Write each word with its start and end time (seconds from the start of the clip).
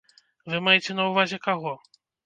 Вы 0.53 0.63
маеце 0.69 0.97
на 0.99 1.07
ўвазе 1.11 1.43
каго? 1.47 1.79